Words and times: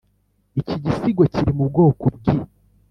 iki 0.59 0.75
gisigo 0.83 1.23
kiri 1.33 1.51
mu 1.57 1.63
bwoko 1.69 2.05
bwi 2.15 2.33